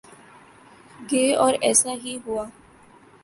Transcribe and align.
گے 1.11 1.25
اور 1.35 1.53
ایسا 1.61 1.93
ہی 2.03 2.17
ہوا۔ 2.25 2.45